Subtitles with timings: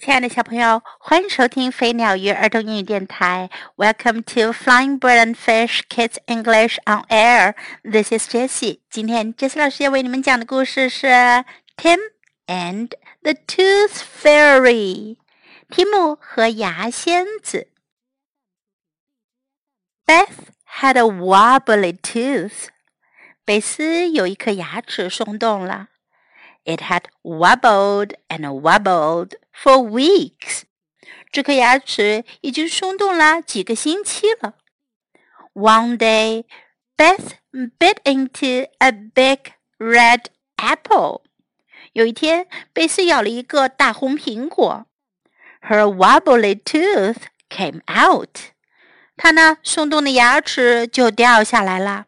[0.00, 3.50] 亲爱的小朋友，欢迎收听飞鸟鱼儿童英语电台。
[3.76, 7.54] Welcome to Flying Bird and Fish Kids English on Air.
[7.82, 8.80] This is Jessie.
[8.88, 11.06] 今天 Jessie 老师要为你们讲的故事是
[11.76, 11.98] Tim
[12.46, 12.88] and
[13.22, 15.18] the Tooth Fairy。
[15.68, 17.68] 提姆和牙仙子。
[20.06, 20.48] Beth
[20.80, 22.68] had a wobbly tooth.
[23.44, 25.88] 贝斯有一颗牙齿松动了。
[26.64, 29.32] It had wobbled and wobbled
[29.63, 30.63] For weeks.
[31.31, 34.55] 这颗牙齿已经松动了几个星期了。
[35.53, 36.45] One day,
[36.97, 40.25] Beth bit into a big red
[40.57, 41.21] apple.
[41.93, 44.85] 有一天，贝斯咬了一个大红苹果。
[45.61, 48.37] Her wobbly tooth came out.
[49.17, 52.05] 她那松动的牙齿就掉下来了。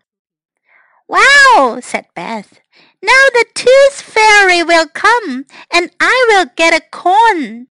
[1.06, 2.60] Wow, said Beth.
[3.00, 7.66] Now the tooth fairy will come, and I will get a corn.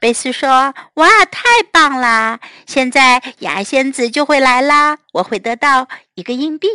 [0.00, 2.40] 贝斯说：“哇，太棒啦！
[2.66, 6.68] 现在牙仙子就会来啦，我会得到一个硬币。”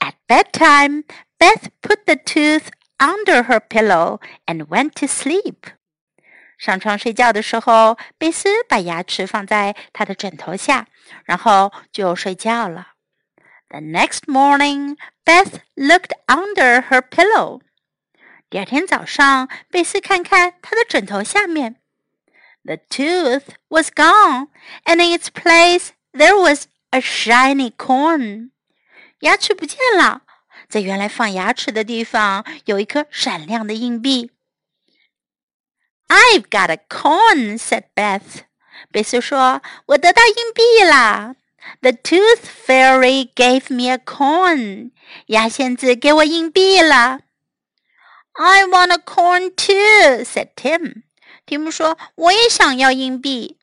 [0.00, 1.04] At bedtime,
[1.38, 5.74] Beth put the tooth under her pillow and went to sleep.
[6.58, 10.86] 上床睡觉的时候，贝斯把牙齿放在她的枕头下，
[11.24, 12.89] 然后就睡觉了。
[13.70, 17.60] The next morning, Beth looked under her pillow.
[18.48, 21.76] 第二天早上，贝斯看看她的枕头下面。
[22.64, 24.48] The tooth was gone,
[24.84, 28.50] and in its place there was a shiny corn.
[29.20, 30.22] 牙齿不见了，
[30.68, 34.30] 在原来放牙齿的地方有一颗闪亮的硬币。
[36.08, 38.44] I've got a corn," said Beth.
[38.92, 41.34] 贝斯说：“我得到硬币啦。”
[41.80, 44.92] The tooth fairy gave me a coin.
[45.26, 47.20] 牙仙子给我硬币了。
[48.32, 51.02] I want a coin too, said Tim.
[51.46, 53.56] 提姆说：“我也想要硬币。”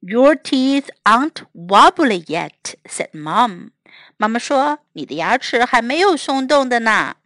[0.00, 3.70] Your teeth aren't wobbly yet, said Mom.
[4.16, 7.16] 妈妈说：“你的牙齿还没有松动的呢。”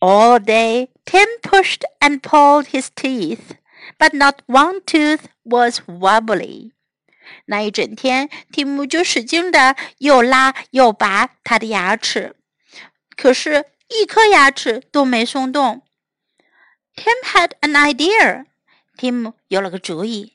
[0.00, 3.56] All day, Tim pushed and pulled his teeth,
[3.98, 6.72] but not one tooth was wobbly.
[7.46, 12.34] 那一整天，蒂姆就使劲的又拉又拔他的牙齿，
[13.16, 15.82] 可是，一颗牙齿都没松动。
[16.96, 18.46] Tim had an idea.
[18.96, 20.34] Tim 有了个主意。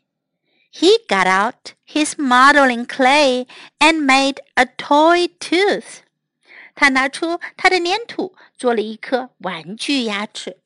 [0.72, 3.47] He got out his modeling clay
[3.79, 6.01] and made a toy tooth.
[6.74, 10.57] 他拿出他的粘土，做了一颗玩具牙齿。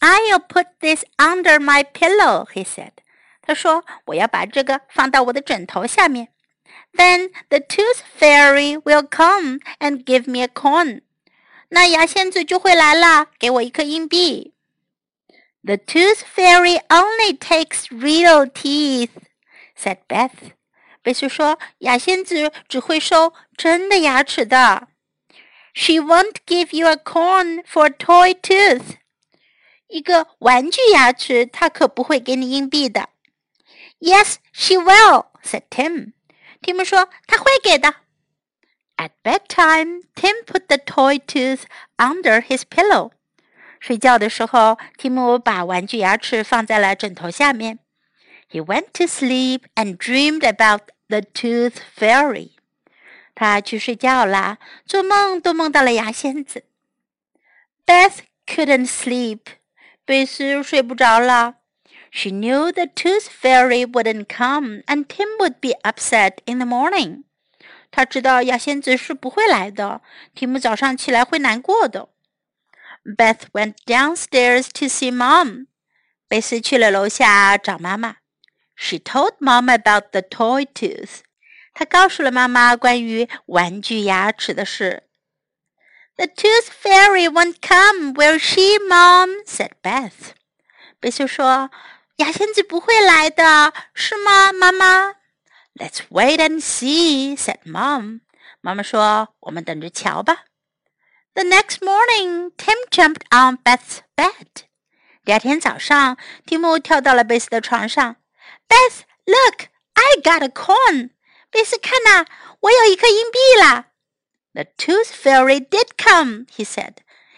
[0.00, 2.92] I'll put this under my pillow, he said.
[3.48, 6.28] 他说：“我要把这个放到我的枕头下面。”
[6.96, 11.02] Then the tooth fairy will come and give me a coin。
[11.68, 14.54] 那牙仙子就会来了，给我一颗硬币。
[15.62, 19.10] The tooth fairy only takes real teeth,"
[19.78, 20.52] said Beth.
[21.02, 24.88] 贝斯说：“牙仙子只会收真的牙齿的。”
[25.74, 28.98] She won't give you a coin for a toy tooth.
[29.88, 33.08] 一个玩具牙齿，她可不会给你硬币的。
[34.00, 36.12] Yes, she will," said Tim.
[36.60, 37.94] 提姆说他会给的。
[38.96, 41.62] At bedtime, Tim put the toy tooth
[41.96, 43.10] under his pillow.
[43.80, 47.80] 睡觉的时候，提姆把玩具牙齿放在了枕头下面。
[48.50, 52.52] He went to sleep and dreamed about the tooth fairy.
[53.34, 56.64] 他去睡觉啦，做梦都梦到了牙仙子。
[57.84, 59.40] Beth couldn't sleep.
[60.04, 61.56] 贝斯睡不着了。
[62.10, 67.24] she knew the tooth fairy wouldn't come and Tim would be upset in the morning.
[67.90, 70.00] 她知道牙仙子是不会来的，
[70.34, 72.08] 提姆早上起来会难过的。
[73.04, 75.66] Beth went downstairs to see mom.
[76.28, 78.16] 贝斯去了楼下找妈妈。
[78.76, 81.20] She told mom about the toy tooth.
[81.74, 85.04] 她告诉了妈妈关于玩具牙齿的事。
[86.16, 89.44] The tooth fairy won't come, will she, mom?
[89.44, 90.32] said Beth.
[91.00, 91.70] 贝斯说。
[92.19, 95.15] 牙仙子不会来的，是吗，妈妈
[95.75, 98.19] ？Let's wait and see," said Mom.
[98.59, 100.43] 妈妈说：“我们等着瞧吧。”
[101.33, 104.65] The next morning, Tim jumped on Beth's bed.
[105.23, 108.17] 第二天早上，蒂姆跳到了贝斯的床上。
[108.67, 111.11] Beth, look, I got a coin.
[111.49, 112.25] 贝斯，看呐，
[112.59, 113.85] 我有一颗硬币啦。
[114.53, 116.95] The tooth fairy did come, he said.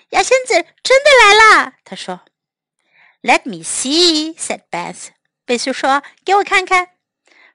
[0.10, 2.22] 牙仙子真的来啦，他说。
[3.23, 5.09] let me see," said Beth.
[5.45, 6.89] 贝斯说：“给我看看。”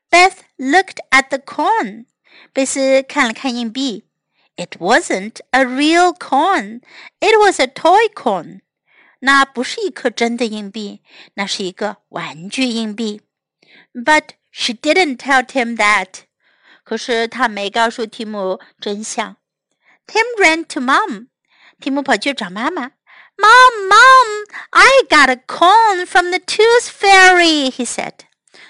[0.09, 2.05] Beth looked at the coin.
[2.53, 4.05] 贝斯看了看硬币。
[4.55, 6.81] It wasn't a real coin.
[7.19, 8.61] It was a toy coin.
[9.19, 11.01] 那不是一颗真的硬币，
[11.35, 13.21] 那是一个玩具硬币。
[13.93, 16.23] But she didn't tell Tim that.
[16.83, 19.37] 可是她没告诉提姆真相。
[20.07, 21.27] Tim ran to mom.
[21.79, 22.91] 提姆跑去找妈妈。
[23.37, 27.71] Mom, mom, I got a coin from the tooth fairy.
[27.71, 28.13] He said.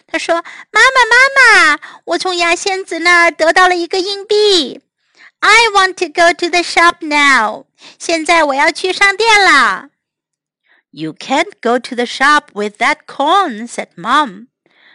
[0.07, 4.81] 他说：“妈妈，妈妈，我从牙仙子那儿得到了一个硬币。
[5.39, 7.65] I want to go to the shop now.
[7.97, 9.89] 现在我要去商店了。”
[10.91, 14.47] You can't go to the shop with that coin," said Mom.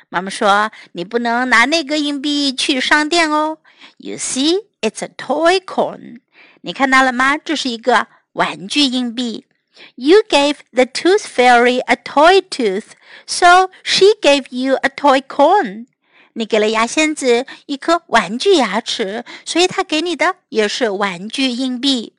[0.09, 3.59] 妈妈说：“你不能拿那个硬币去商店哦。
[3.97, 6.21] You see, it's a toy coin.
[6.61, 7.39] 你看到了吗？
[7.39, 9.47] 这是一个玩具硬币。
[9.95, 12.93] You gave the tooth fairy a toy tooth,
[13.27, 15.87] so she gave you a toy coin.
[16.33, 22.15] 你给了牙仙子一颗玩具牙齿，所以她给你的也是玩具硬币。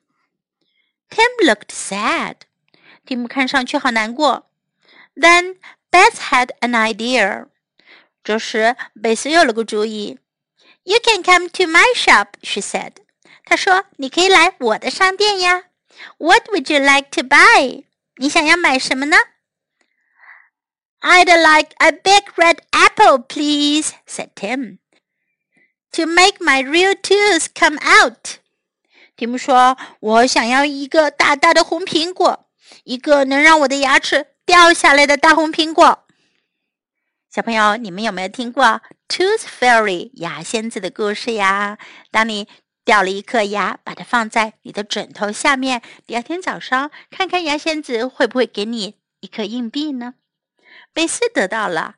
[1.10, 2.34] Tim looked sad.
[3.04, 4.50] 蒂姆看上去好难过。
[5.16, 5.56] Then
[5.90, 7.46] Beth had an idea.
[8.22, 10.18] 这时贝斯有了个主意。
[10.82, 12.92] You can come to my shop, she said.
[13.44, 15.64] 她说：“你可以来我的商店呀。”
[16.18, 17.84] What would you like to buy?
[18.16, 19.16] 你想要买什么呢？
[21.00, 24.78] I'd like a big red apple, please, said Tim.
[25.92, 28.38] To make my real tooth come out.
[29.16, 32.48] 提姆说：“我想要一个大大的红苹果，
[32.84, 36.04] 一个能让我的牙齿掉下来的大红苹果。”
[37.30, 41.78] 小朋友，你们有没有听过 Tooth Fairy 牙仙子的故事呀？
[42.10, 42.48] 当你
[42.85, 45.81] 掉了一颗牙，把它放在你的枕头下面。
[46.05, 50.15] 第二天早上，看看牙仙子会不会给你一颗硬币呢？
[50.91, 51.95] 贝斯得到了，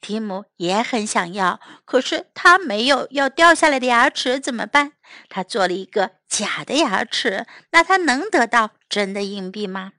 [0.00, 4.92] 提姆也很想要，可是他没有要掉下来的牙齿，怎么办？
[5.28, 9.92] 他做了一个假的牙齿，那他能得到真的硬币吗？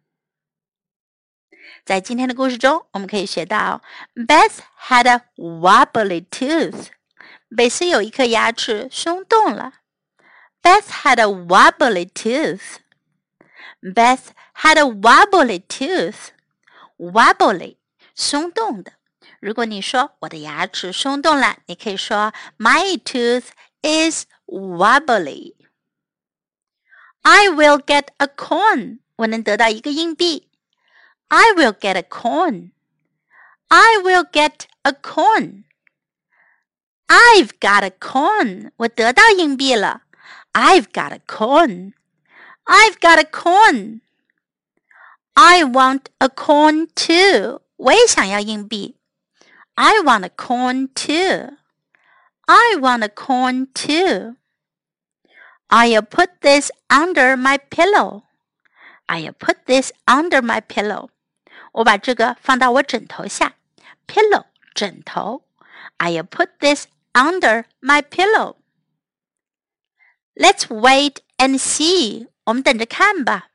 [1.84, 3.82] 在今天的故事中，我们可以学到
[4.16, 6.88] ，Beth had a wobbly tooth。
[7.56, 9.74] 贝斯有一颗牙齿松动了。
[10.65, 12.79] Beth had a wobbly tooth.
[13.83, 16.31] Beth had a wobbly tooth.
[16.99, 17.77] Wobbly，
[18.15, 18.93] 松动的。
[19.41, 23.49] 如果你说我的牙齿松动了，你可以说 My tooth
[23.83, 25.55] is wobbly.
[27.23, 28.99] I will get a coin.
[29.17, 30.49] 我能得到一个硬币。
[31.29, 32.73] I will get a coin.
[33.69, 35.65] I will get a coin.
[37.07, 38.73] I've got a coin.
[38.77, 40.03] 我得到硬币了。
[40.55, 41.95] I've got a coin.
[42.67, 44.01] I've got a coin.
[45.37, 47.61] I want a coin too.
[47.77, 48.97] 我也想要硬币。
[49.75, 51.57] I want a coin too.
[52.47, 54.37] I want a coin too.
[55.69, 58.25] I'll put this under my pillow.
[59.07, 61.09] I'll put this under my pillow.
[61.73, 63.55] 我把这个放到我枕头下。
[64.07, 64.45] Pillow
[64.75, 65.45] 枕头。
[65.99, 68.57] I'll put this under my pillow.
[70.35, 72.29] Let's wait and see.
[72.45, 73.51] 我们等着看吧。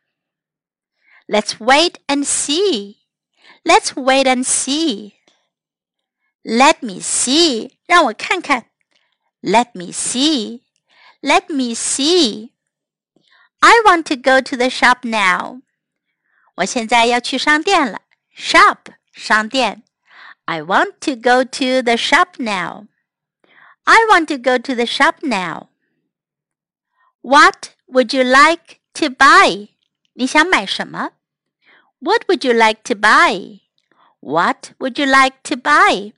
[1.27, 2.97] Let's wait and see.
[3.63, 5.13] Let's wait and see.
[6.43, 7.71] Let me see.
[7.87, 8.65] 让我看看。
[9.41, 10.61] Let me see.
[11.21, 12.51] Let me see.
[13.59, 15.61] I want to go to the shop now.
[16.55, 18.01] 我现在要去商店了。
[18.35, 18.77] Shop
[19.11, 19.83] 商店。
[20.45, 22.87] I want to go to the shop now.
[23.85, 25.68] I want to go to the shop now.
[27.21, 29.69] What would you like to buy?
[30.13, 31.11] 你想买什么？
[31.99, 33.61] What would you like to buy?
[34.19, 36.13] What would you like to buy?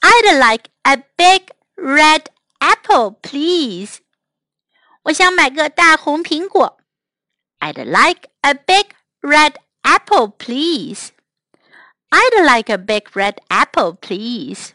[0.00, 2.26] I'd like a big red
[2.58, 3.98] apple, please.
[5.04, 6.78] 我想买个大红苹果。
[7.60, 11.10] I'd like a big red apple, please.
[12.10, 14.74] I'd like a big red apple, please.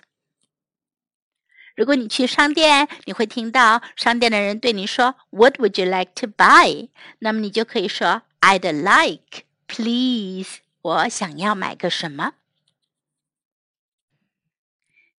[1.82, 12.34] 如果你去商店，你会听到商店的人对你说 "What would you like to buy?" 那么你就可以说 "I'd like, please." 我想要买个什么？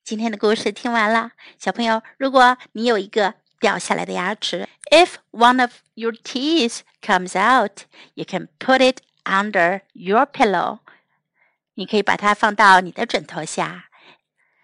[0.05, 7.81] 今天的故事听完了，小朋友，如果你有一个掉下来的牙齿，if one of your teeth comes out,
[8.15, 10.79] you can put it under your pillow.
[11.75, 13.87] 你可以把它放到你的枕头下。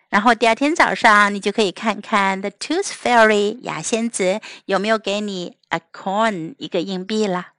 [0.10, 7.53] 然后第二天早上，你就可以看看 The Tooth Fairy 牙仙子有没有给你 a coin 一个硬币了。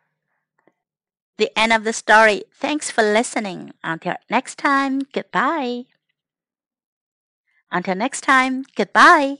[1.36, 2.44] The end of the story.
[2.60, 3.72] Thanks for listening.
[3.82, 5.86] Until next time, goodbye.
[7.70, 9.38] Until next time, goodbye.